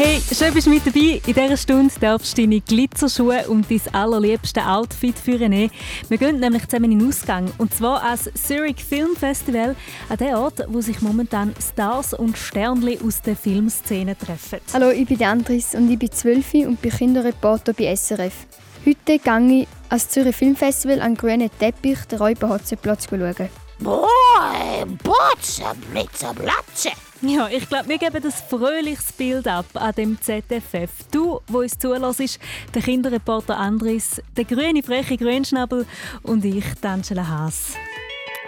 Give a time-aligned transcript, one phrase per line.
[0.00, 1.20] Hey, schön bist du mit dabei.
[1.26, 5.72] In dieser Stunde darfst du deine Glitzerschuhe und dein allerliebste Outfit führen.
[6.08, 7.52] Wir gehen nämlich zusammen in den Ausgang.
[7.58, 9.74] Und zwar als Zurich Film Festival,
[10.08, 14.60] an dem Ort, wo sich momentan Stars und Sternli aus der Filmszene treffen.
[14.72, 18.46] Hallo, ich bin Andris und ich bin 12 und bin Kinderreporter bei SRF.
[18.86, 23.48] Heute gehe ich als Zürich Filmfestival an grünen Teppich den Räuberhotzenplatz schauen.
[23.80, 26.90] Boah, Botze, Blitze, Blatze.
[27.20, 30.90] Ja, ich glaube, wir geben ein fröhliches Bild ab an dem ZFF.
[31.10, 32.38] Du, wo uns zulässt,
[32.74, 35.84] der Kinderreporter Andris, der grüne freche Grünschnabel
[36.22, 37.74] und ich, Angela Haas.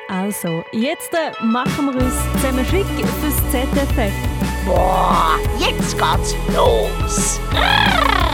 [0.09, 2.87] Also, jetzt äh, machen wir uns zusammen schick
[3.21, 4.13] fürs ZFF.
[4.67, 7.41] Boah, jetzt geht's los.
[7.53, 8.30] holding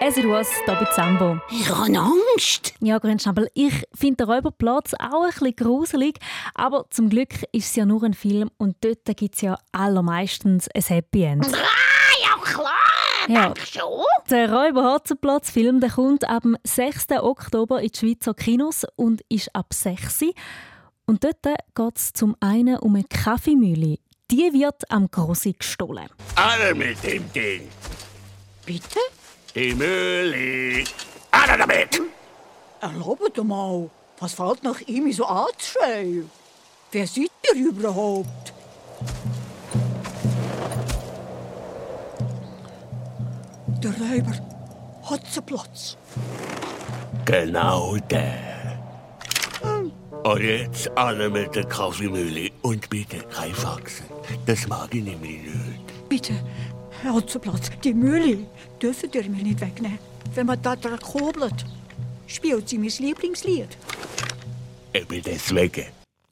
[0.00, 1.38] «As It Was» hier bei Zambo.
[1.50, 2.74] Ich habe Angst.
[2.80, 6.18] Ja, Grünschnabel, ich finde den Räuberplatz auch ein bisschen gruselig,
[6.54, 10.68] aber zum Glück ist es ja nur ein Film und dort gibt es ja allermeistens
[10.74, 11.46] ein Happy End.
[12.10, 13.54] Ah, ja klar, Ja.
[14.30, 17.06] Der Räuber-Hotzenplatz-Film der kommt am 6.
[17.20, 20.24] Oktober in die Schweizer Kinos und ist ab 6.
[21.06, 23.98] Und dort geht es zum einen um eine Kaffeemühle.
[24.30, 26.08] Die wird am Grossi gestohlen.
[26.36, 27.68] Alle mit dem Ding.
[28.64, 28.98] Bitte?
[29.58, 30.84] Die Mühle.
[31.32, 32.00] Alle damit.
[32.80, 36.30] Erlaubt mal, was fällt nach ihm so anzuschreien?
[36.92, 38.52] Wer seid ihr überhaupt?
[43.82, 44.36] Der Räuber
[45.10, 45.96] Hotzenplatz.
[47.24, 48.78] Genau der.
[50.22, 54.06] Und jetzt alle mit der Kaffeemühle und bitte kein Faxen.
[54.46, 56.08] Das mag ich nämlich nicht.
[56.08, 56.34] Bitte,
[57.02, 58.46] Herr Hotzenplatz, die Mühle
[58.82, 59.98] dürfen ihr mir nicht wegnehmen.
[60.34, 61.64] Wenn man da dran kobelt,
[62.26, 63.76] spielt sie mein Lieblingslied.
[64.94, 65.86] Eben deswegen.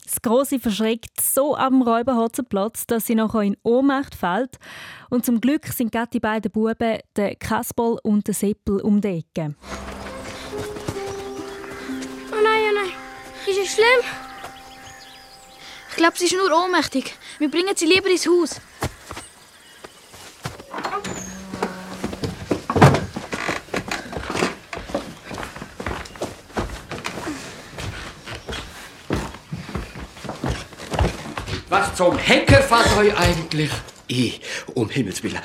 [0.04, 4.56] Das Grosse verschreckt so am Räuberhotzenplatz, dass sie nachher in Ohnmacht fällt.
[5.10, 9.24] Und zum Glück sind gerade die beiden Buben, der Kasperl und der Seppel, um die
[9.24, 9.56] Ecke.
[12.30, 12.92] Oh nein, oh nein.
[13.48, 13.86] Ist es schlimm?
[15.90, 17.12] Ich glaube, sie ist nur ohnmächtig.
[17.38, 18.60] Wir bringen sie lieber ins Haus.
[31.68, 33.70] Was zum Henker fährt euch eigentlich?
[34.06, 34.40] Ich,
[34.74, 35.40] um Himmels Willen.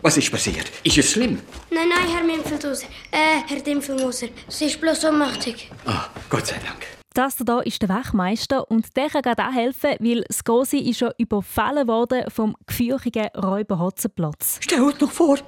[0.00, 0.70] Was ist passiert?
[0.82, 1.40] Ist es schlimm?
[1.70, 2.86] Nein, nein, Herr Mimpfeldhauser.
[3.10, 4.28] Äh, Herr Dimpfelmoser.
[4.46, 5.70] Es ist bloß ohnmächtig.
[5.84, 6.86] Ah, Gott sei Dank.
[7.12, 10.98] Das hier ist der Wachmeister und der kann gerade auch helfen, weil das Gosi ist
[11.00, 14.58] schon überfallen worden vom gefürchigen Räuber Hotzenplotz.
[14.60, 15.38] Stellt noch vor,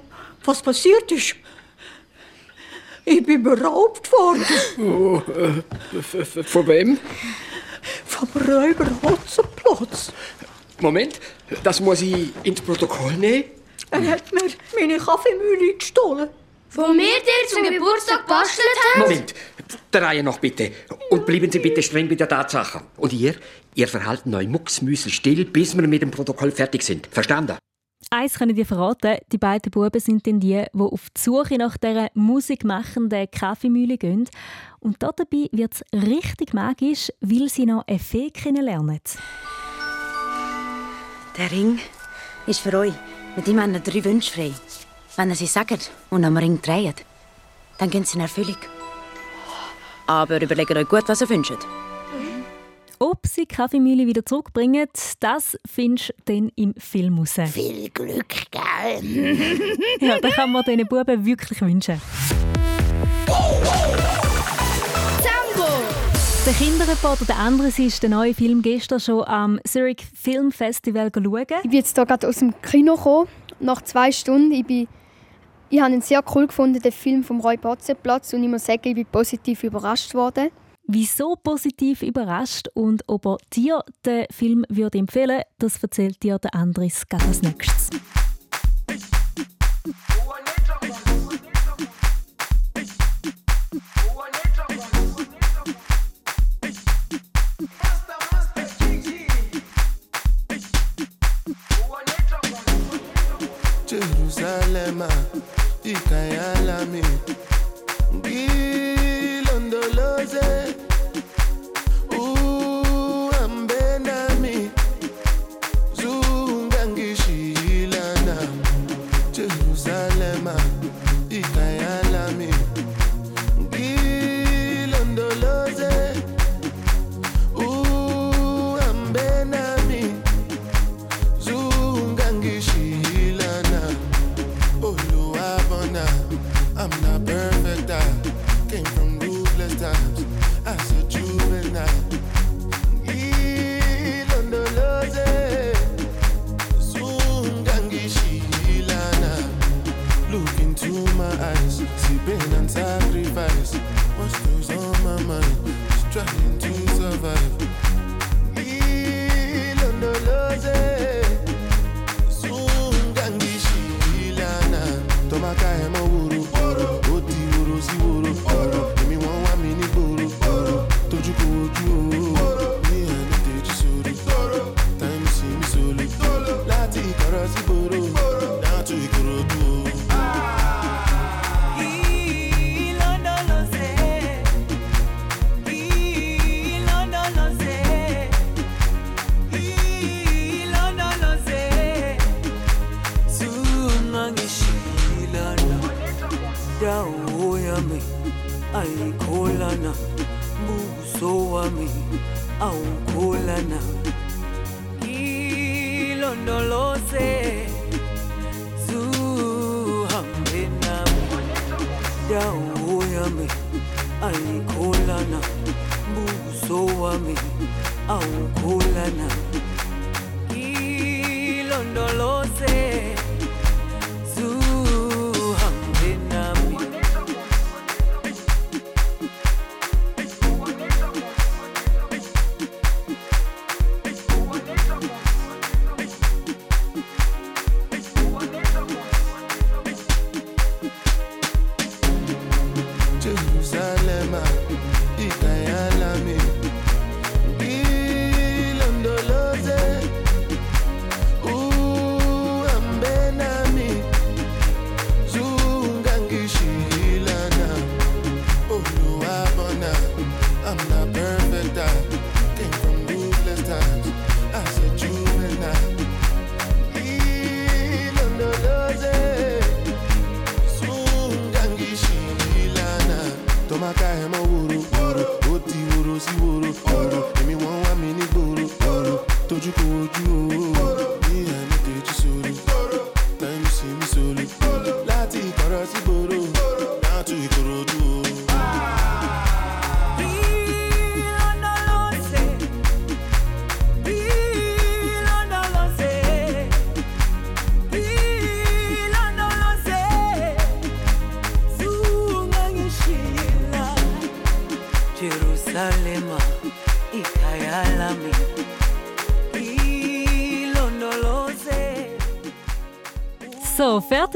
[0.43, 1.35] was passiert ist.
[3.05, 4.45] Ich bin beraubt worden
[4.79, 6.99] Oh, äh, von wem?
[8.05, 10.11] Vom Räuber Hotzenplotz.
[10.79, 11.19] Moment,
[11.63, 13.45] das muss ich ins Protokoll nehmen.
[13.91, 14.43] Er hat mir
[14.79, 16.29] meine Kaffeemühle gestohlen.
[16.73, 19.01] Wo wir dir zum Geburtstag gebastelt haben?
[19.01, 19.33] Moment,
[19.91, 20.71] der Reihe noch bitte.
[21.09, 22.83] Und bleiben Sie bitte streng bei der Tatsache.
[22.95, 23.35] Und ihr,
[23.75, 27.07] ihr verhalten euch mucksmüsel still, bis wir mit dem Protokoll fertig sind.
[27.11, 27.57] Verstanden?
[28.13, 31.77] Eins können dir verraten, die beiden Buben sind dann die, die auf die Suche nach
[31.77, 34.27] dieser musikmachenden Kaffeemühle gehen.
[34.81, 38.99] Und dabei wird es richtig magisch, weil sie noch eine Fee kennenlernen.
[41.37, 41.79] Der Ring
[42.47, 42.93] ist für euch.
[43.37, 44.51] Mit ihm haben wir drei Wünsche frei.
[45.15, 47.05] Wenn ihr sie sagt und am Ring dreht,
[47.77, 48.57] dann gehen sie in Erfüllung.
[50.07, 51.65] Aber überlegt euch gut, was ihr wünscht.
[53.01, 54.87] Ob sie die Kaffeemühle wieder zurückbringen,
[55.21, 57.33] das findest du dann im Film raus.
[57.51, 59.01] Viel Glück, gell?
[59.99, 61.99] Ja, das kann man diesen Buben wirklich wünschen.
[66.45, 71.45] Der Kinderreporter der Andres ist den neuen Film gestern schon am Zurich Film Festival schauen.
[71.63, 73.27] Ich bin jetzt hier gerade aus dem Kino gekommen,
[73.59, 74.51] nach zwei Stunden.
[74.51, 74.87] Ich, bin,
[75.71, 78.31] ich habe ihn sehr cool gefunden, den Film vom Roy Potzenplatz.
[78.33, 80.51] Und ich muss sagen, ich bin positiv überrascht worden.
[80.87, 86.53] Wieso positiv überrascht und ob er dir den Film würde empfehlen das erzählt dir der
[86.55, 87.89] Andres gerade als nächstes.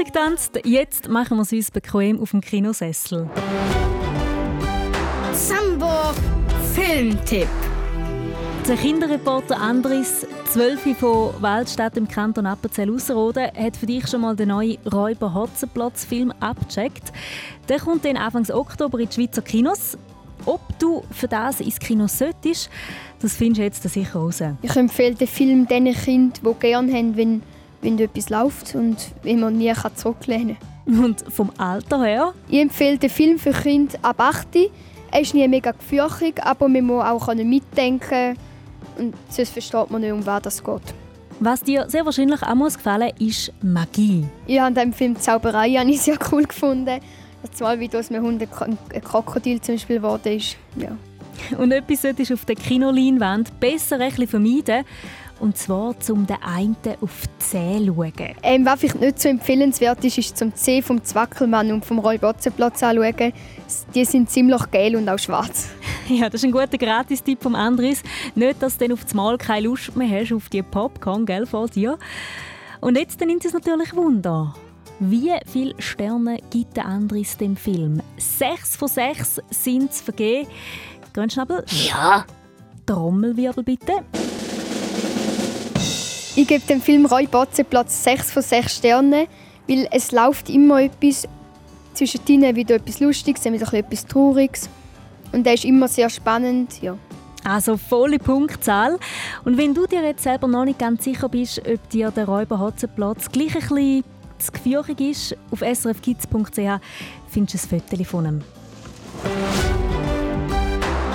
[0.06, 0.60] So, fertig tanzt.
[0.64, 3.28] Jetzt machen wir es uns bequem auf dem Kinosessel.
[5.32, 6.12] Sambo
[6.74, 7.48] Filmtipp.
[8.68, 14.48] Der Kinderreporter Andris, 12 von Waldstadt im Kanton Appenzell-Ausserrhoden, hat für dich schon mal den
[14.48, 17.12] neuen Räuber Hotzenplotz-Film abgecheckt.
[17.68, 19.96] Der kommt dann Anfang Oktober in die Schweizer Kinos.
[20.44, 22.70] Ob du für das ins Kino solltest,
[23.20, 24.42] das findest du jetzt sicher raus.
[24.62, 27.42] Ich empfehle den Film den Kindern, die gerne haben, wenn,
[27.82, 30.56] wenn etwas läuft und wenn man nie kann zurücklehnen
[30.86, 31.04] kann.
[31.04, 32.34] Und vom Alter her?
[32.48, 34.48] Ich empfehle den Film für Kinder ab 8.
[35.10, 38.36] Er ist nie mega gefürchtig, aber man muss auch mitdenken
[38.98, 40.94] und sonst versteht man nicht, um was es geht.
[41.38, 44.24] Was dir sehr wahrscheinlich auch muss gefallen ist Magie.
[44.46, 47.00] Ich habe den Film Zauberei habe ich sehr cool gefunden.
[47.42, 50.56] Das Mal, wie aus einem Hund ein Krokodil zum Beispiel geworden ist.
[50.76, 50.96] Ja.
[51.58, 54.84] Und etwas solltest du auf der Kinoleinwand besser ein bisschen vermeiden.
[55.38, 58.34] Und zwar zum den einen auf die Zähne schauen.
[58.42, 62.16] Ähm, was vielleicht nicht so empfehlenswert ist, ist zum C vom Zwackelmann und vom Roy
[62.16, 63.32] Botzenplatz anschauen.
[63.94, 65.68] Die sind ziemlich gelb und auch schwarz.
[66.08, 68.00] Ja, das ist ein guter Gratistipp vom Andres.
[68.36, 71.46] Nicht, dass du dann auf das Mal keine Lust mehr hast auf die Popcorn, gell,
[71.46, 71.98] vor dir.
[72.80, 74.54] Und jetzt nimmt es natürlich Wunder.
[75.00, 78.00] Wie viele Sterne gibt der Andres dem Film?
[78.18, 80.48] Sechs von sechs sind es vergeben.
[81.12, 81.64] Grünschnabel?
[81.68, 82.24] Ja.
[82.86, 84.04] Trommelwirbel bitte.
[86.38, 89.26] Ich gebe dem Film Roy Platz 6 von 6 Sternen,
[89.66, 91.26] weil es läuft immer etwas
[91.94, 94.68] zwischen ihnen wieder etwas Lustiges, dann wieder etwas Trauriges.
[95.32, 96.98] Und der ist immer sehr spannend, ja.
[97.42, 98.98] Also volle Punktzahl.
[99.46, 102.60] Und wenn du dir jetzt selber noch nicht ganz sicher bist, ob dir der Räuber
[102.60, 104.04] Hotzenplatz gleich ein bisschen
[104.36, 106.80] zu gefürchtig ist, auf srfkids.ch
[107.28, 108.40] findest du ein Foto von ihm.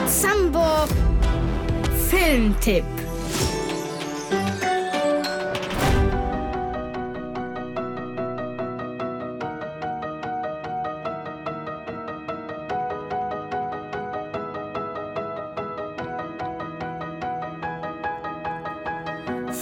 [0.08, 0.88] Sambo
[2.10, 3.01] Filmtipp.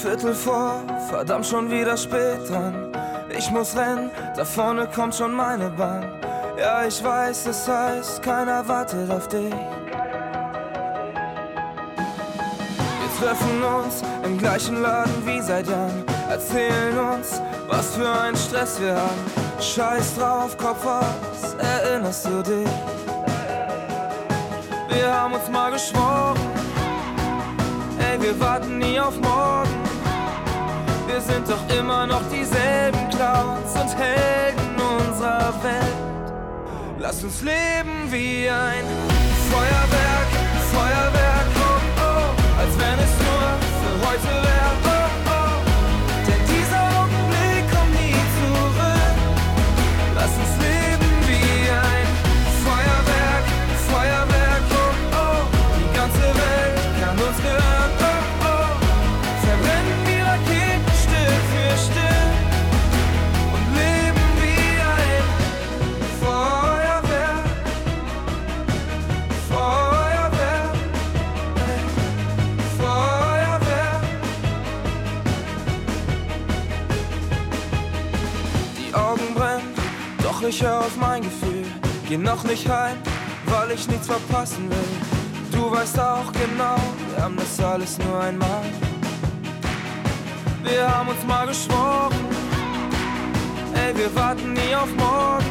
[0.09, 2.91] Viertel vor, verdammt schon wieder spät dran.
[3.29, 6.03] Ich muss rennen, da vorne kommt schon meine Bahn.
[6.57, 9.53] Ja, ich weiß, es heißt, keiner wartet auf dich.
[12.99, 16.03] Wir treffen uns im gleichen Laden wie seit Jahren.
[16.27, 19.61] Erzählen uns, was für ein Stress wir haben.
[19.61, 22.67] Scheiß drauf, Kopf aus, erinnerst du dich?
[24.89, 26.39] Wir haben uns mal geschworen,
[27.99, 29.78] ey, wir warten nie auf morgen.
[31.19, 36.33] Wir sind doch immer noch dieselben Clowns und Helden unserer Welt.
[36.97, 38.85] Lass uns leben wie ein
[39.51, 40.08] Feuerwerk, Feuerwerk,
[82.49, 82.97] Nicht heim,
[83.45, 85.51] weil ich nichts verpassen will.
[85.51, 86.77] Du weißt auch genau,
[87.13, 88.63] wir haben das alles nur einmal.
[90.63, 92.15] Wir haben uns mal geschworen,
[93.75, 95.45] ey, wir warten nie auf morgen.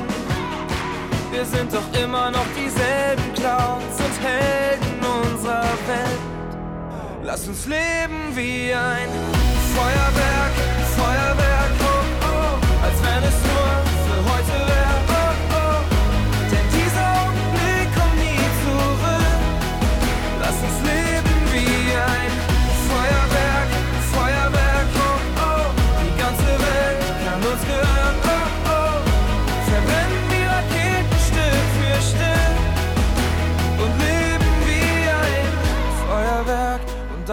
[1.30, 6.20] Wir sind doch immer noch dieselben Clowns und Helden unserer Welt.
[7.22, 9.08] Lass uns leben wie ein
[9.72, 10.37] Feuerwerk,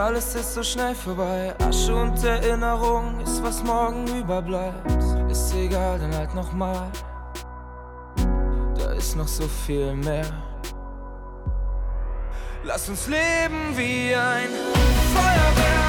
[0.05, 1.55] alles ist so schnell vorbei.
[1.67, 5.03] Asche und Erinnerung ist, was morgen überbleibt.
[5.31, 6.91] Ist egal, dann halt nochmal.
[8.77, 10.27] Da ist noch so viel mehr.
[12.63, 14.49] Lass uns leben wie ein
[15.13, 15.84] Feuerwerk,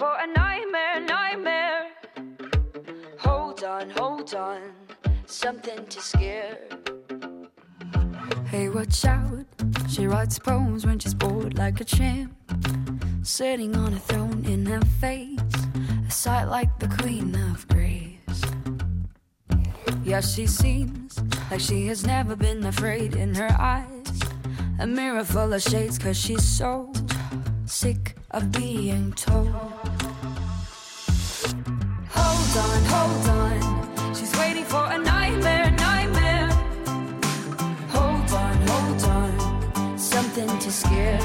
[0.00, 1.90] for a nightmare, nightmare.
[3.18, 4.72] Hold on, hold on.
[5.26, 6.56] Something to scare.
[8.46, 9.44] Hey, watch out.
[9.90, 12.32] She writes poems when she's bored like a champ.
[13.22, 15.38] Sitting on a throne in her face.
[16.08, 18.40] A sight like the queen of grace.
[20.02, 24.18] Yeah, she seems like she has never been afraid in her eyes.
[24.78, 26.90] A mirror full of shades, cause she's so
[27.70, 29.46] sick of being told.
[32.16, 34.14] Hold on, hold on.
[34.14, 36.48] She's waiting for a nightmare, nightmare.
[37.94, 39.98] Hold on, hold on.
[39.98, 41.20] Something to scare.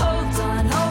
[0.00, 0.85] Hold on, hold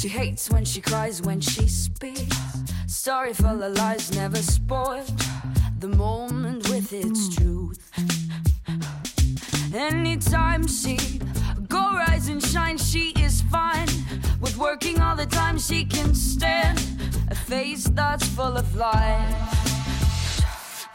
[0.00, 2.34] She hates when she cries, when she speaks.
[2.86, 5.12] Sorry for the lies, never spoiled.
[5.78, 7.92] The moment with its truth.
[9.74, 10.96] Anytime she
[11.68, 13.88] go rise and shine, she is fine.
[14.40, 16.78] With working all the time, she can stand
[17.28, 19.36] a face that's full of life.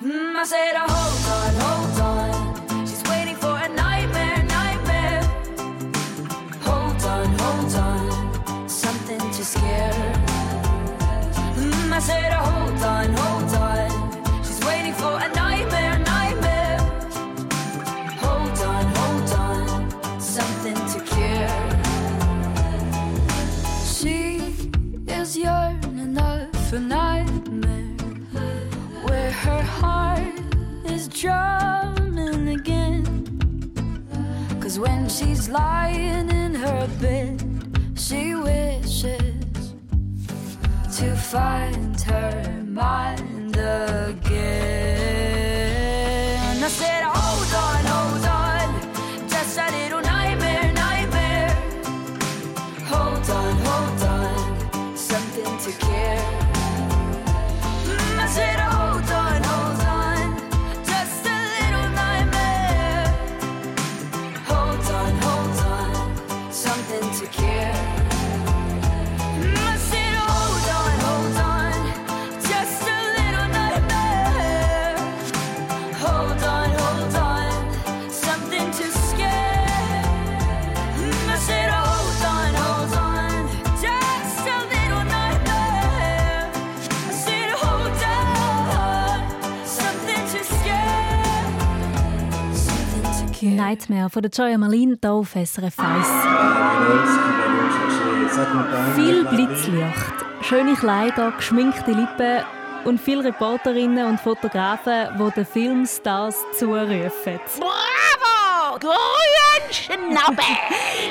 [0.02, 2.88] Mm, I said, oh, hold on, hold on.
[2.88, 5.22] She's waiting for a nightmare, nightmare.
[6.64, 8.15] Hold on, hold on.
[11.96, 14.44] I said, oh, hold on, hold on.
[14.44, 16.78] She's waiting for a nightmare, nightmare.
[18.20, 20.20] Hold on, hold on.
[20.20, 21.58] Something to cure.
[23.96, 24.42] She
[25.08, 27.96] is yearning up for nightmare.
[29.08, 30.38] Where her heart
[30.84, 33.06] is drumming again.
[34.60, 37.42] Cause when she's lying in her bed,
[37.96, 39.35] she wishes
[40.96, 44.24] to find her mind again.
[46.64, 47.25] I said, hold
[93.76, 96.08] Nightmare von der Joya Marlin hier auf SRF 1.
[98.96, 102.46] Viel Blitzlicht, schöne Kleider, geschminkte Lippen
[102.86, 107.42] und viele Reporterinnen und Fotografen, die den Filmstars zurufen.
[108.80, 109.26] Bravo!
[109.66, 110.46] Grünschnabel!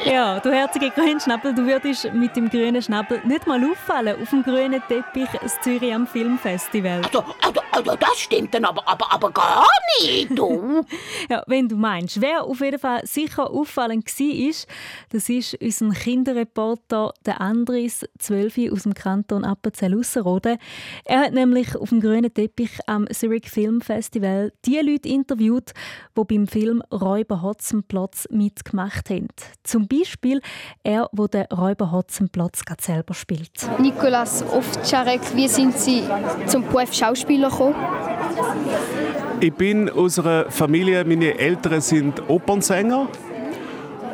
[0.05, 4.43] Ja, du herzige Grünschnabel, du würdest mit dem grünen Schnabel nicht mal auffallen auf dem
[4.43, 7.01] grünen Teppich in Zürich am Filmfestival.
[7.05, 9.67] Also, also, also das stimmt dann aber, aber, aber gar
[10.01, 10.85] nicht, du.
[11.31, 12.21] Ja, wenn du meinst.
[12.21, 14.67] Wer auf jeden Fall sicher auffallend war,
[15.11, 20.59] das ist unser Kinderreporter der Andris, 12 aus dem Kanton Appenzell-Ausserrhoden.
[21.07, 25.73] Er hat nämlich auf dem grünen Teppich am Zurich Film Festival die Leute interviewt,
[26.17, 29.29] die beim Film Räuber Hotzenplotz mitgemacht haben.
[29.63, 30.41] Zum Beispiel
[30.83, 33.69] er, wo der Räuber Hotzenplotz gerade selber spielt.
[33.79, 36.03] Nikolas Ovtcharek, wie sind Sie
[36.47, 37.77] zum Beruf Schauspieler gekommen?
[39.41, 43.09] Ich bin aus einer Familie, meine Eltern sind Opernsänger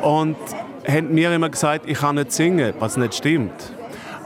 [0.01, 0.37] und
[0.87, 3.73] haben mir immer gesagt, ich kann nicht singen, was nicht stimmt.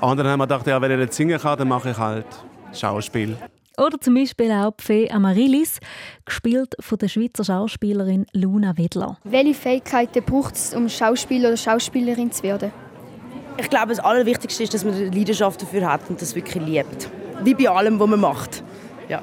[0.01, 2.25] Und dann haben wir gedacht, ja, wenn ich nicht singen kann, dann mache ich halt
[2.73, 3.38] Schauspiel.
[3.77, 5.79] Oder zum Beispiel auch die Fee Amaryllis,
[6.23, 9.17] gespielt von der Schweizer Schauspielerin Luna Wedler.
[9.23, 12.71] Welche Fähigkeiten braucht es, um Schauspieler oder Schauspielerin zu werden?
[13.57, 17.09] Ich glaube, das Allerwichtigste ist, dass man eine Leidenschaft dafür hat und das wirklich liebt.
[17.43, 18.63] Wie bei allem, was man macht.
[19.09, 19.21] Ja.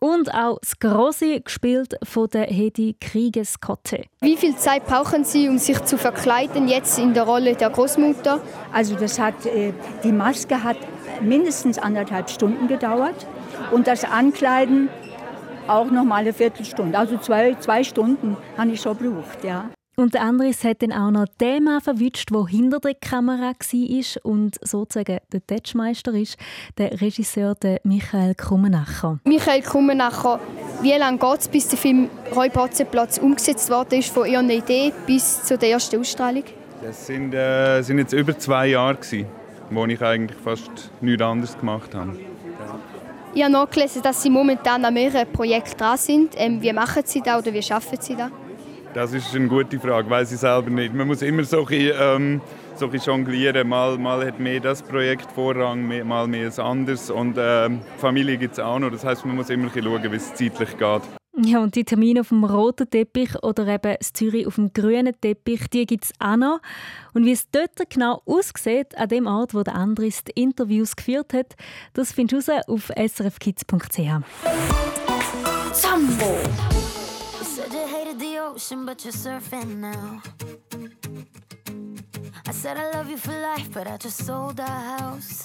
[0.00, 4.04] Und auch das Grosse, gespielt von der Hedi Kriegeskotte.
[4.20, 8.40] Wie viel Zeit brauchen Sie, um sich zu verkleiden, jetzt in der Rolle der Großmutter?
[8.72, 9.72] Also das hat, äh,
[10.02, 10.78] die Maske hat
[11.20, 13.26] mindestens anderthalb Stunden gedauert
[13.70, 14.88] und das Ankleiden
[15.66, 16.98] auch noch mal eine Viertelstunde.
[16.98, 19.70] Also zwei, zwei Stunden habe ich schon gebraucht, ja.
[19.96, 24.24] Und der Andres hat dann auch noch den Mann verwünscht, der hinter der Kamera war
[24.24, 26.38] und sozusagen der Tatschmeister ist,
[26.78, 29.18] der Regisseur der Michael Krummenacher.
[29.24, 30.40] Michael Krummenacher,
[30.80, 35.42] wie lange geht es, bis der Film Räuberhotzenplatz umgesetzt worden ist, von Ihrer Idee bis
[35.42, 36.44] zu der ersten Ausstrahlung?
[36.82, 38.94] Das sind, äh, sind jetzt über zwei Jahre.
[38.94, 39.26] Gewesen.
[39.70, 42.16] wo ich eigentlich fast nichts anderes gemacht habe.
[43.32, 46.34] Ich habe nachgelesen, dass Sie momentan an mehreren Projekten dran sind.
[46.36, 48.30] Ähm, wie machen Sie das oder wie schaffen Sie das?
[48.92, 50.92] Das ist eine gute Frage, weiß ich selber nicht.
[50.92, 52.40] Man muss immer so ein bisschen, ähm,
[52.74, 53.68] so ein jonglieren.
[53.68, 57.08] Mal, mal hat mehr das Projekt Vorrang, mehr- mal mehr ein anderes.
[57.08, 58.90] Und ähm, Familie gibt es auch noch.
[58.90, 61.19] Das heißt, man muss immer schauen, wie es zeitlich geht.
[61.36, 65.14] Ja, und die Termine auf dem roten Teppich oder eben das Zürich auf dem grünen
[65.20, 66.60] Teppich, die gibt es auch noch.
[67.14, 71.32] Und wie es dort genau aussieht, an dem Ort, wo der Andris die Interviews geführt
[71.32, 71.54] hat,
[71.94, 73.98] das findest du raus auf srfkids.ch.
[79.80, 80.20] Now.
[82.46, 85.44] I said I love you for life, but I just sold our house.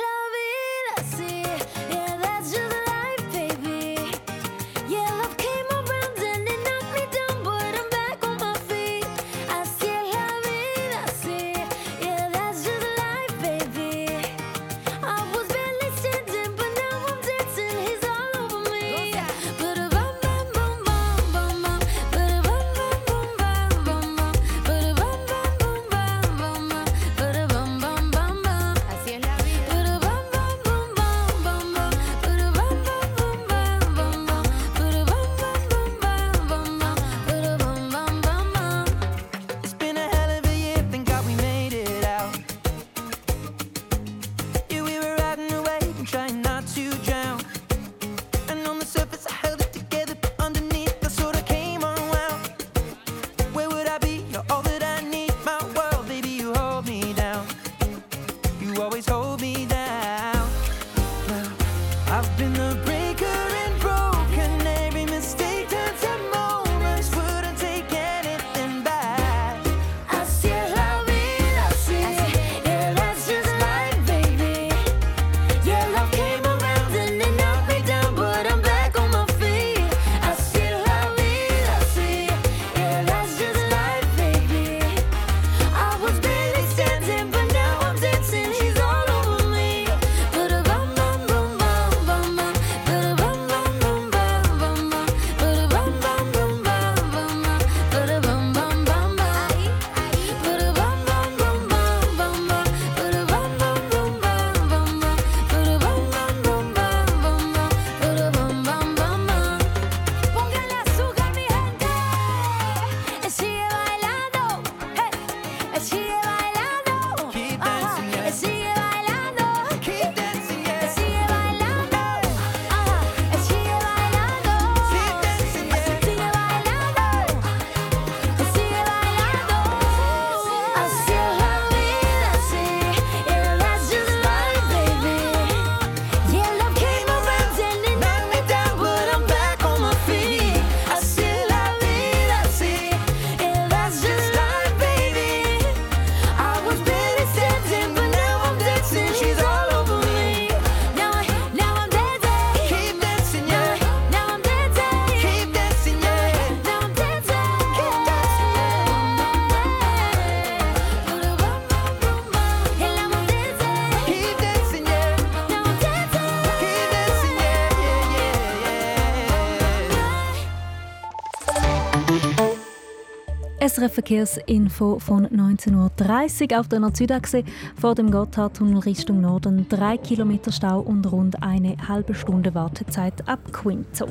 [173.81, 177.43] SRF Verkehrsinfo von 19.30 Uhr auf der Nord-Südachse
[177.79, 179.65] vor dem Gotthardtunnel Richtung Norden.
[179.69, 184.07] Drei Kilometer Stau und rund eine halbe Stunde Wartezeit ab Quinto.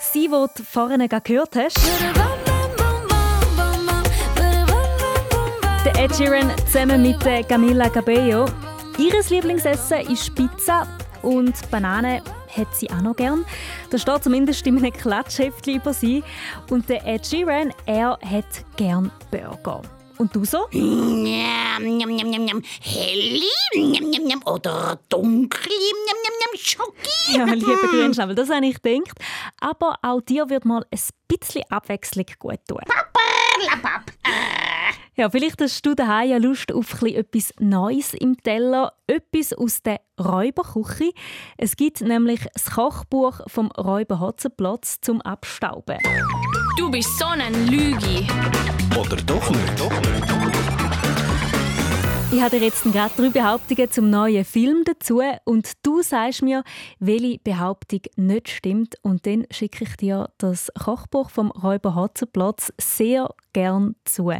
[0.00, 1.80] Sie, die du vorhin gehört hast,
[5.84, 8.44] der Ed Sheeran zusammen mit der Camila Cabello.
[8.98, 10.86] Ihres Lieblingsessen ist Pizza
[11.22, 12.20] und Banane
[12.56, 13.44] hat sie auch noch gern.
[13.90, 16.22] Das steht zumindest in einem Klatschheftchen über sie.
[16.70, 19.82] Und der Ed Sheeran, er hat gern Burger.
[20.18, 20.68] Und du so?
[20.72, 22.62] Njam, njam, njam, njam, njam.
[22.80, 23.40] Helle
[23.74, 24.42] njam, njam, njam.
[24.44, 26.52] oder dunkle njam, njam, njam.
[26.56, 27.10] Schoki.
[27.38, 29.18] Ja, lieber Grünschnabel, das habe ich gedacht.
[29.60, 32.82] Aber auch dir wird mal ein bisschen Abwechslung gut tun.
[33.62, 34.12] Paperlapap.
[35.14, 40.00] Ja, vielleicht hast du daheim ja Lust auf etwas Neues im Teller, etwas aus der
[40.18, 41.12] Räuberküche.
[41.58, 45.98] Es gibt nämlich das Kochbuch vom Räuber Hotzenplotz zum Abstauben.
[46.78, 48.26] Du bist so ein Lügi.
[48.98, 49.78] Oder doch nicht?
[49.78, 50.61] Doch nicht.
[52.34, 56.64] Ich habe jetzt gerade drei Behauptungen zum neuen Film dazu und du sagst mir,
[56.98, 63.28] welche Behauptung nicht stimmt und dann schicke ich dir das Kochbuch vom Räuber Hotzenplotz sehr
[63.52, 64.30] gern zu.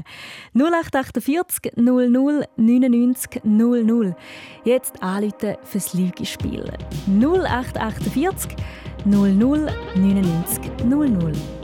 [0.54, 2.08] 0848 00
[2.56, 4.16] 99 00.
[4.64, 6.64] Jetzt anrufen fürs Lügespiel.
[7.08, 8.56] 0848
[9.04, 11.61] 00 99 00.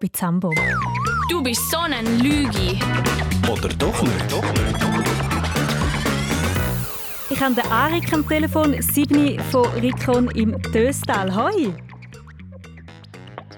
[0.00, 0.52] Bei Zambo.
[1.28, 2.78] Du bist so ein Lügi.
[3.50, 4.30] Oder doch nicht?
[4.32, 5.08] Doch nicht.
[7.30, 11.34] Ich habe den Arik am Telefon, Sibni von Rikon im Döstal.
[11.34, 11.74] Hoi!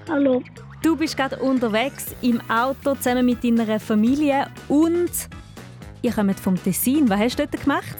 [0.09, 0.41] Hallo.
[0.81, 5.11] Du bist gerade unterwegs im Auto zusammen mit deiner Familie und
[6.01, 7.07] ihr kommt vom Tessin.
[7.07, 7.97] Was hast du dort gemacht?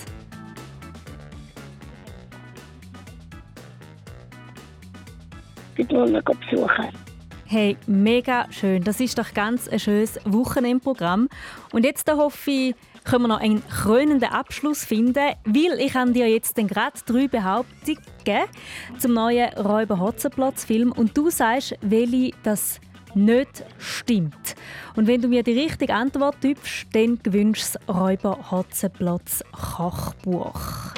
[5.78, 7.11] Ich ihn besuchen.
[7.54, 8.82] Hey, mega schön.
[8.82, 11.28] Das ist doch ganz ein schönes Wochenendprogramm.
[11.74, 16.14] Und jetzt da hoffe ich, können wir noch einen krönenden Abschluss finden, weil ich habe
[16.14, 18.46] dir jetzt gerade drei Behauptungen gegeben
[19.00, 22.80] zum neuen Räuber Hotzenplotz Film und du sagst, welche das
[23.16, 24.56] nicht stimmt.
[24.96, 30.94] Und wenn du mir die richtige Antwort gibst, dann gewünscht das Räuber Hotzenplotz Kochbuch.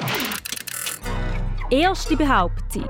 [1.68, 2.88] Erste Behauptung.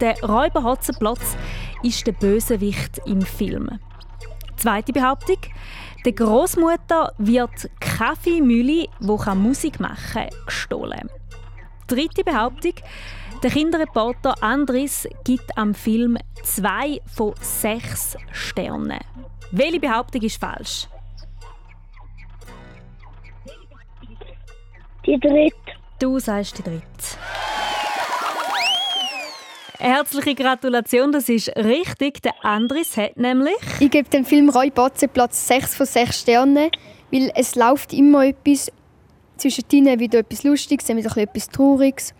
[0.00, 1.36] Der Räuber Hotzenplotz
[1.84, 3.68] ist der Bösewicht im Film.
[4.56, 5.36] Zweite Behauptung.
[6.04, 11.10] Der Großmutter wird Kaffeemühle, wo kann Musik machen kann, gestohlen.
[11.86, 12.74] Dritte Behauptung.
[13.42, 19.00] Der Kinderreporter Andris gibt am Film zwei von sechs Sternen.
[19.50, 20.88] Welche Behauptung ist falsch?
[25.04, 25.56] Die dritte.
[25.98, 26.84] Du sagst die dritte.
[29.78, 32.22] Herzliche Gratulation, das ist richtig.
[32.22, 33.56] Der Andris hat nämlich.
[33.80, 36.70] Ich gebe dem Film Roy Botze Platz 6 von 6 Sternen,
[37.10, 38.70] weil es läuft immer etwas
[39.36, 42.14] zwischen ihnen wieder etwas Lustiges, dann wieder ein bisschen etwas Trauriges.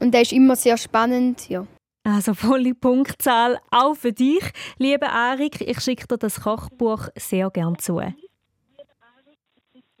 [0.00, 1.66] Und der ist immer sehr spannend, ja.
[2.02, 4.42] Also volle Punktzahl auch für dich,
[4.78, 5.60] lieber Arik.
[5.60, 8.00] Ich schicke dir das Kochbuch sehr gern zu.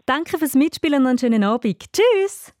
[0.06, 1.84] Danke fürs Mitspielen und einen schönen Abend.
[1.92, 2.52] Tschüss!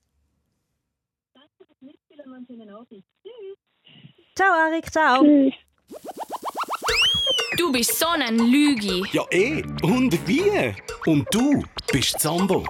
[4.38, 5.24] Ciao Arik, ciao!
[7.56, 9.02] Du bist so ein Lügi.
[9.10, 9.64] Ja, eh.
[9.82, 10.72] Und wie?
[11.06, 12.62] Und du bist Zambo.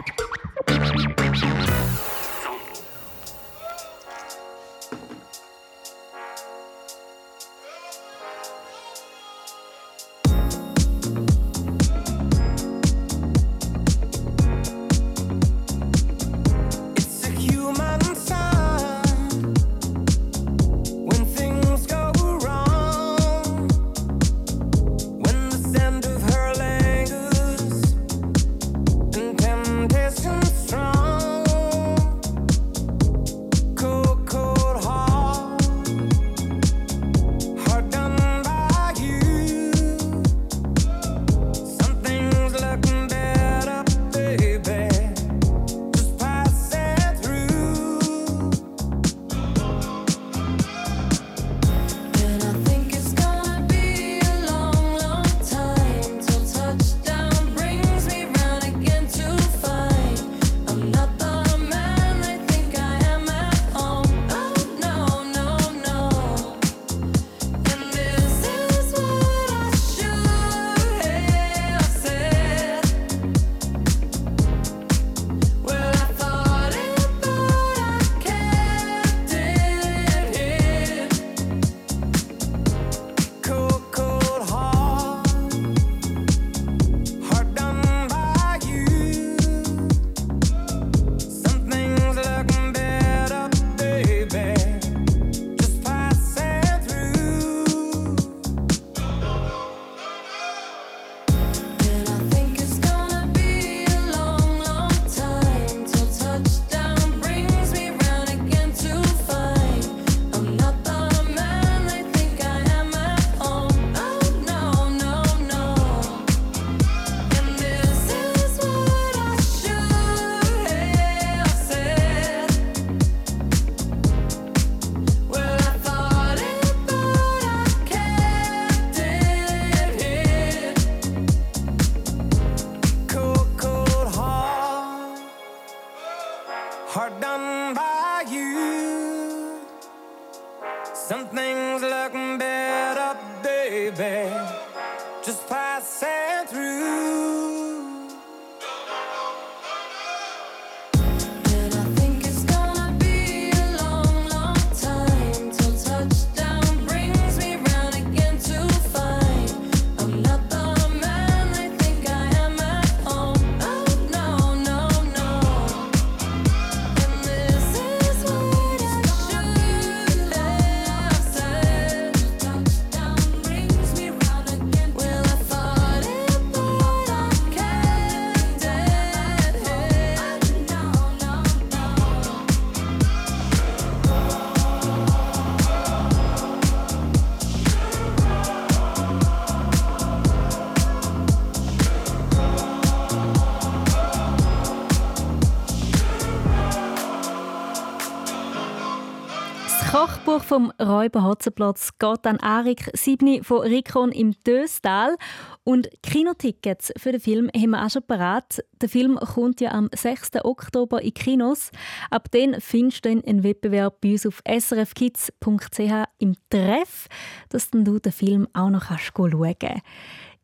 [200.48, 205.14] Vom Räuber Hotzenplatz geht an Arik Sibni von Rikon im Döstal.
[205.62, 208.64] Und Kinotickets für den Film haben wir auch schon parat.
[208.80, 210.42] Der Film kommt ja am 6.
[210.44, 211.70] Oktober in Kinos.
[212.10, 217.08] Ab dann findest du einen Wettbewerb bei uns auf srfkids.ch im Treff,
[217.50, 219.82] dass dann du den Film auch noch schauen kannst.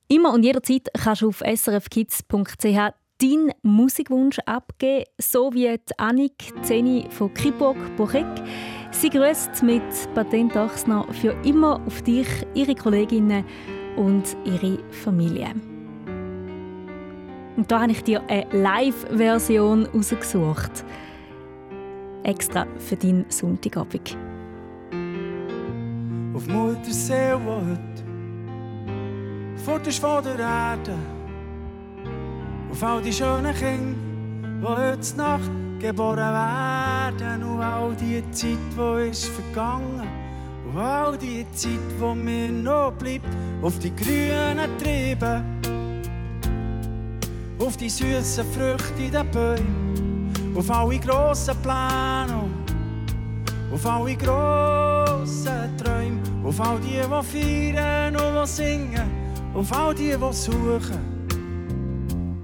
[0.08, 2.92] Immer und jederzeit kannst du auf srfkids.ch
[3.22, 8.26] deinen Musikwunsch abgeben, so wie die Annik Zeni von Kiburg Bochek.
[8.94, 9.82] Sie grüßt mit
[10.14, 13.44] Patent Achsner für immer auf dich, ihre Kolleginnen
[13.96, 15.48] und ihre Familie.
[17.56, 20.84] Und da habe ich dir eine Live-Version rausgesucht.
[22.22, 24.16] Extra für deinen Sonntagabend.
[26.32, 28.04] Auf Muttersee, wo heute
[29.56, 30.94] fort ist der Erde.
[32.70, 33.98] Auf all die schönen Kinder,
[34.60, 36.18] die heute Nacht geboren
[37.04, 37.42] werden.
[37.42, 40.08] Und all die Zeit, die ist vergangen.
[40.66, 43.26] Und all die Zeit, die mir noch bleibt.
[43.62, 45.42] Auf die grünen Triebe.
[47.58, 50.32] Auf die süßen Früchte in den Bäumen.
[50.56, 52.44] Auf alle grossen Pläne.
[53.72, 56.20] Auf alle grossen Träume.
[56.44, 59.10] Auf all die, die feiern und die singen.
[59.54, 61.14] Auf all die, die suchen.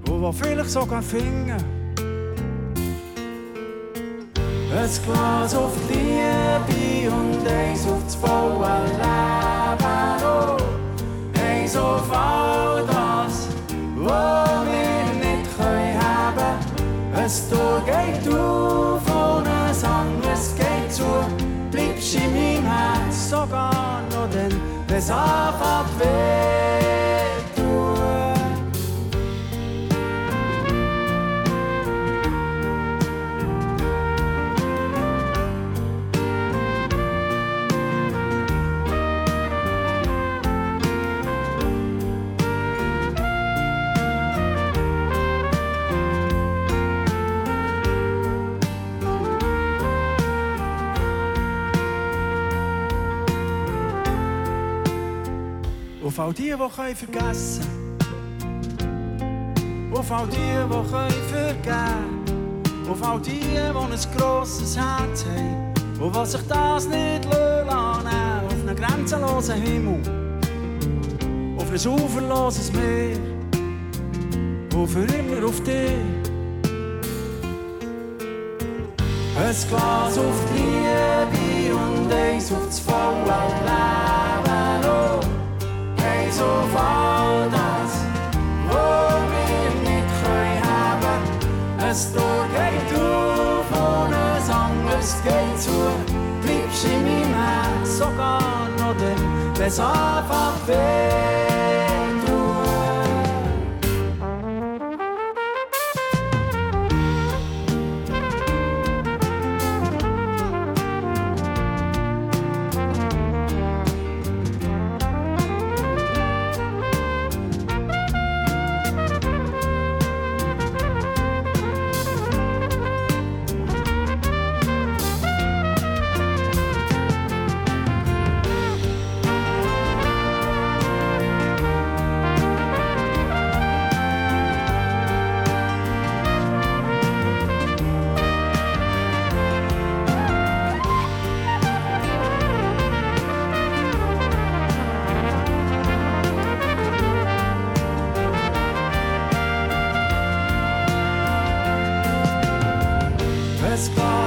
[0.09, 1.80] Und die vielleicht sogar finden.
[4.81, 9.77] Ein Glas auf die Liebe und eins auf das volle Leben.
[10.23, 10.57] Oh,
[11.39, 13.47] eins auf all das,
[13.95, 16.57] was wir nicht können haben.
[17.13, 21.03] Ein Tor geht auf und ein anderes geht zu.
[21.69, 26.80] Bleibst in meinem Herz sogar noch, denn es anfängt weh
[56.11, 57.63] Auf all die, die können vergessen.
[59.93, 62.89] Auf all die, die können vergeben.
[62.91, 68.67] Auf all die, die ein grosses Herz haben Und was sich das nicht lassen Auf
[68.67, 70.01] einen grenzenlosen Himmel.
[71.57, 73.17] Auf ein uferloses Meer.
[74.75, 75.93] Und für immer auf dich.
[79.37, 83.23] Ein Glas auf die Liebe und eins auf das volle
[83.63, 84.10] Leben.
[86.41, 87.91] Eins auf das,
[88.67, 91.21] was wir nicht können haben.
[91.77, 95.71] Ein Tor geht auf und ein anderes geht zu.
[96.41, 101.50] Bleibst in meinem Herz sogar noch, denn wenn's anfängt weh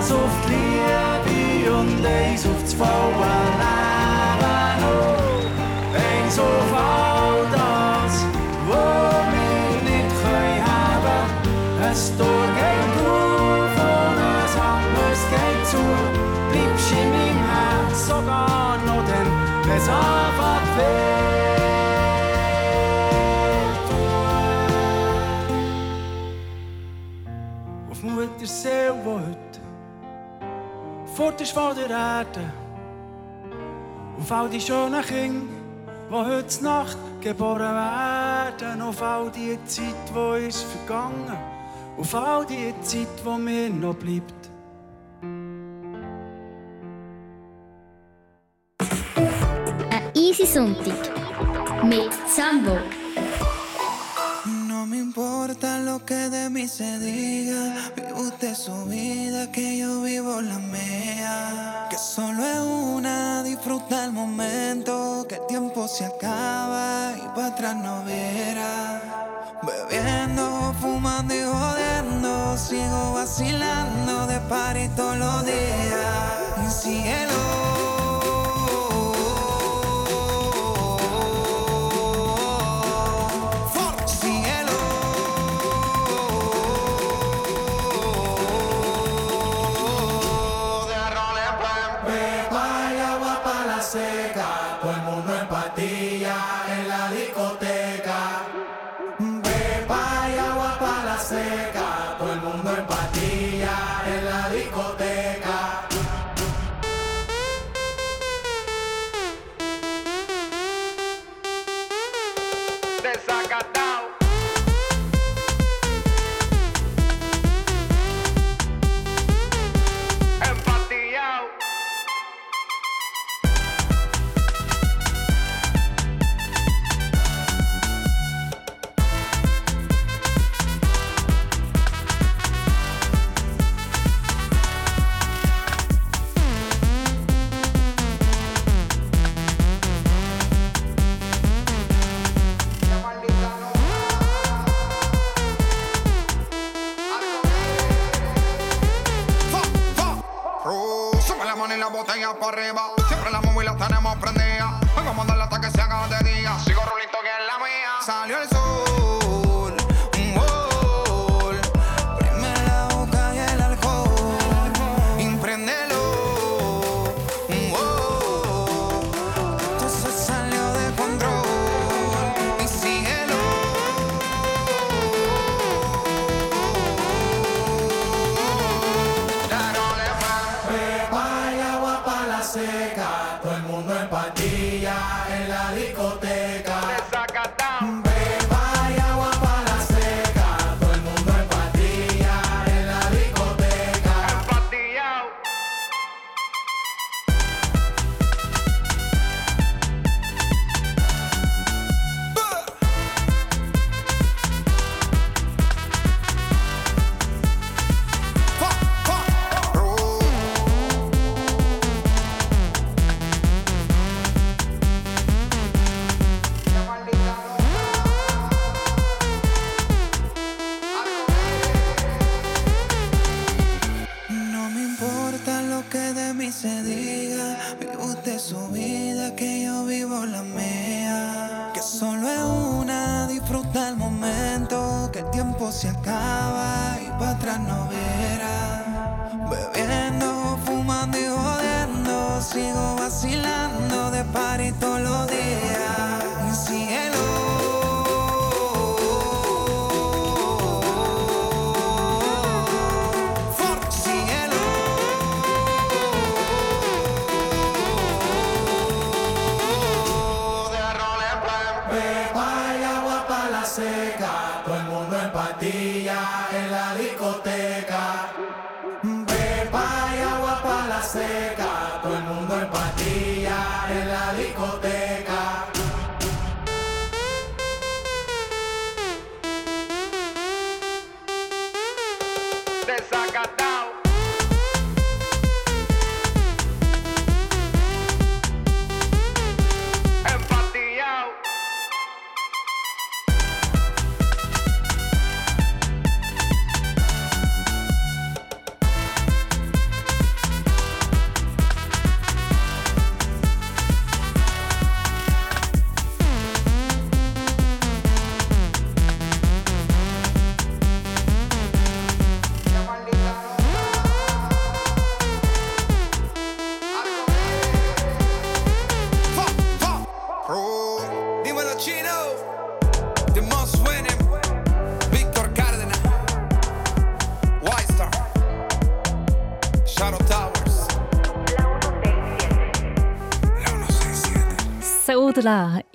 [0.07, 2.91] Die Liebe und eins auf das volle
[3.61, 4.85] Leben.
[4.85, 5.17] Oh,
[5.97, 8.15] eins auf all das,
[8.69, 11.25] was wir nicht können haben.
[11.81, 15.83] Ein Tor geht auf und ein anderes geht zu.
[16.53, 19.29] Bleibst in meinem Herz sogar noch, denn
[19.67, 21.15] wenn's anfängt weh
[29.05, 29.34] wo heute
[31.15, 32.53] fort ist von der Erde.
[34.19, 35.47] Auf all die schönen Kinder,
[36.11, 38.83] die heute Nacht geboren werden.
[38.83, 41.33] Auf all die Zeit, die ist vergangen.
[41.97, 44.35] Auf all die Zeit, die mir noch bleibt.
[49.91, 51.11] Ein easy Sonntag
[51.85, 52.77] mit Sambo.
[54.85, 60.03] No me importa lo que de mí se diga, vive usted su vida, que yo
[60.03, 61.87] vivo la mía.
[61.89, 67.77] Que solo es una, disfruta el momento, que el tiempo se acaba y para atrás
[67.77, 69.01] no viera.
[69.63, 76.83] Bebiendo, fumando y jodiendo, sigo vacilando de par y todos los días.
[76.83, 77.84] Cielo.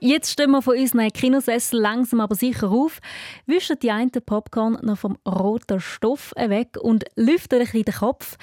[0.10, 2.98] Jetzt stehen wir von unseren Kinosessel langsam aber sicher auf,
[3.46, 8.36] wischen die einen Popcorn noch vom roten Stoff weg und lüften ein den Kopf.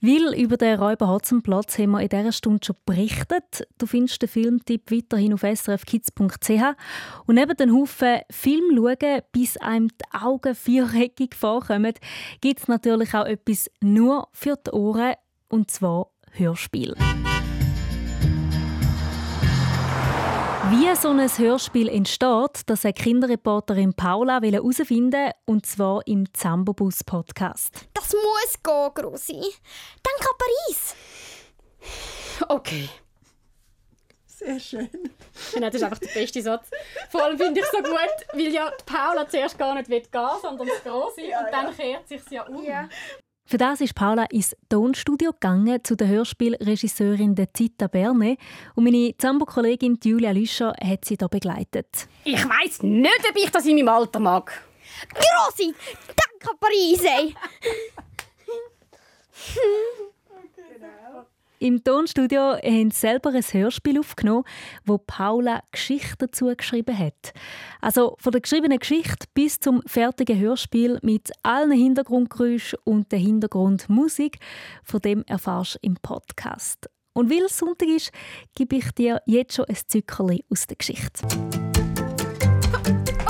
[0.00, 3.64] Weil über den Räuber Platz haben wir in dieser Stunde schon berichtet.
[3.78, 6.50] Du findest den Filmtipp weiterhin auf srfkids.ch.
[7.26, 11.94] Und neben den Haufen Film schauen, bis einem die Augen viereckig vorkommen,
[12.40, 15.14] gibt es natürlich auch etwas nur für die Ohren,
[15.48, 16.96] und zwar Hörspiel.
[20.76, 27.86] Wie so ein Hörspiel entsteht, das hat Kinderreporterin Paula herausfinden und zwar im Zambobus Podcast.
[27.94, 29.34] Das muss gehen, Grossi.
[29.34, 30.96] Denk an Paris.
[32.48, 32.88] Okay.
[34.26, 34.90] Sehr schön.
[35.60, 36.68] Das ist einfach der beste Satz.
[37.08, 37.96] Vor allem finde ich es so gut,
[38.32, 42.08] weil ja die Paula zuerst gar nicht will gehen sondern das Grosse und dann kehrt
[42.08, 42.64] sich ja um.
[43.46, 48.38] Für das ist Paula ins Tonstudio gegangen zu der Hörspielregisseurin der Zita Berne
[48.74, 52.08] und meine Zambo-Kollegin Julia Lüscher hat sie da begleitet.
[52.24, 54.50] Ich weiss nicht, ob ich das in meinem Alter mag.
[55.10, 55.74] Grossi,
[56.08, 57.34] denk an Paris, ey.
[61.64, 64.44] Im Tonstudio haben sie selber ein Hörspiel aufgenommen,
[64.84, 67.32] wo Paula Geschichte dazu geschrieben hat.
[67.80, 74.40] Also von der geschriebenen Geschichte bis zum fertigen Hörspiel mit allen Hintergrundgeräuschen und der Hintergrundmusik,
[74.82, 76.90] von dem erfährst du im Podcast.
[77.14, 78.12] Und weil es Sonntag ist,
[78.54, 81.26] gebe ich dir jetzt schon ein Zückerli aus der Geschichte.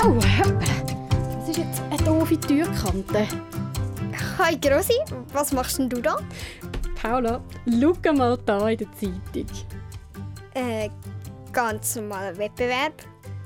[0.05, 3.29] Oh, das ist jetzt eine doofe Türkante.
[4.37, 4.99] Hi, Grossi.
[5.31, 6.17] Was machst denn du da?
[7.05, 7.39] Paula,
[7.69, 9.45] schau mal da in der Zeitung.
[10.55, 10.89] Äh,
[11.53, 12.93] ganz normaler Wettbewerb.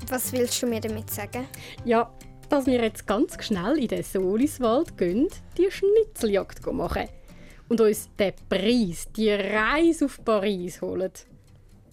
[0.08, 1.46] Was willst du mir damit sagen?
[1.84, 2.10] Ja,
[2.48, 7.06] dass wir jetzt ganz schnell in den Soliswald gehen, die Schnitzeljagd machen
[7.68, 11.12] und uns den Preis, die Reise auf Paris holen.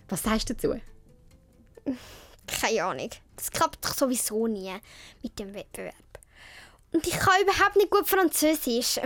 [0.07, 0.73] Was sagst du dazu?
[2.47, 3.09] Keine Ahnung.
[3.35, 4.71] Das klappt doch sowieso nie
[5.21, 6.06] mit dem Wettbewerb.
[6.97, 8.99] Und ich kann überhaupt nicht gut Französisch.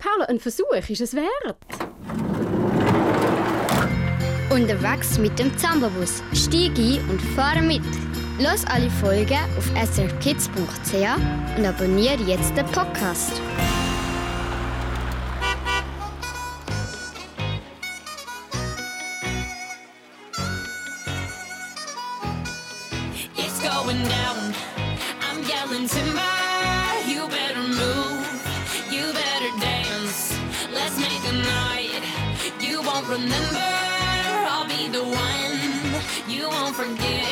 [0.00, 1.56] Paula, ein Versuch ist es wert.
[4.50, 6.20] Unterwegs mit dem Zambabus.
[6.32, 7.84] Stieg ein und fahre mit.
[8.40, 13.40] Los alle Folgen auf srkids.ch und abonniere jetzt den Podcast.
[23.36, 24.54] It's going down.
[25.20, 26.37] I'm yelling timber.
[33.08, 33.58] Remember.
[33.58, 36.28] I'll be the one.
[36.28, 37.27] You won't forget.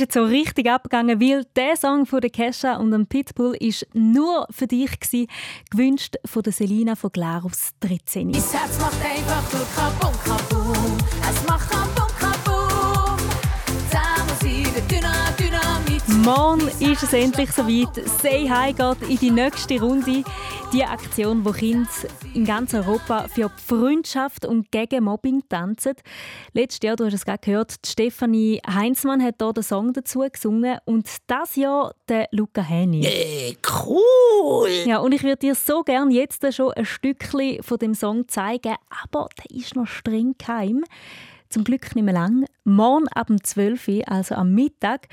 [0.00, 3.86] Bist jetzt so richtig abgegangen, weil der Song von der Kesha und dem Pitbull ist
[3.92, 5.26] nur für dich gewesen,
[5.70, 8.28] gewünscht von der Selina von Glarus 13.
[8.28, 10.96] Mein Herz macht einfach nur Kabum, Kabum.
[11.28, 11.99] Es macht Kabum,
[16.24, 17.94] Morgen ist es endlich soweit.
[18.20, 20.22] Say Hi geht in die nächste Runde.
[20.72, 21.88] Die Aktion, wo Kinder
[22.34, 25.94] in ganz Europa für die Freundschaft und gegen Mobbing tanzen.
[26.52, 30.78] Letztes Jahr, du hast es gerade gehört, Stefanie Heinzmann hat hier den Song dazu gesungen
[30.84, 33.06] und das Jahr der Luca Häni.
[33.06, 33.56] Äh,
[33.86, 34.68] cool!
[34.84, 38.76] Ja, und ich würde dir so gerne jetzt schon ein Stückchen von dem Song zeigen,
[39.04, 40.84] aber der ist noch streng geheim.
[41.50, 42.46] Zum Glück nicht mehr lang.
[42.62, 45.08] Morgen ab dem 12 Uhr, also am Mittag,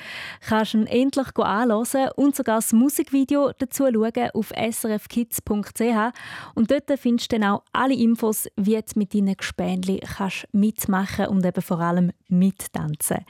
[0.48, 6.14] kannst du ihn endlich anhören und sogar das Musikvideo dazu schauen auf srfkids.ch.
[6.54, 11.26] Und dort findest du dann auch alle Infos, wie du mit deinen Gespänli kannst mitmachen
[11.26, 13.26] und eben vor allem mittanzen.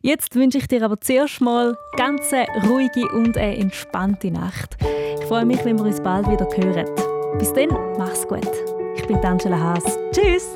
[0.00, 2.32] Jetzt wünsche ich dir aber zuerst mal ganz
[2.64, 4.76] ruhige und eine entspannte Nacht.
[5.18, 6.86] Ich freue mich, wenn wir uns bald wieder hören.
[7.38, 8.46] Bis dann, mach's gut.
[8.94, 9.98] Ich bin Angela Haas.
[10.12, 10.54] Tschüss!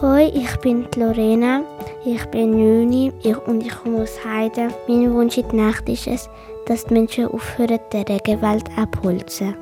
[0.00, 1.64] Hoi, ich bin Lorena,
[2.04, 4.72] ich bin 9 ich, und ich komme aus Heiden.
[4.86, 6.30] Mein Wunsch in der Nacht ist es,
[6.66, 9.56] dass die Menschen aufhören, den Regenwald abholzen.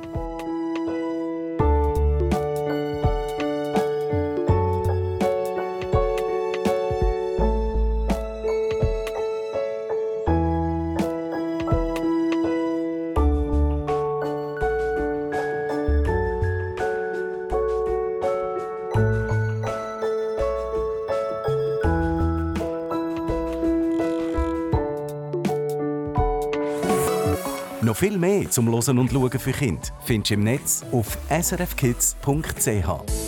[28.49, 33.26] Zum Losen und Schauen für Kinder findest du im Netz auf srfkids.ch.